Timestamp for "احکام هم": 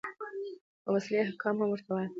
1.21-1.69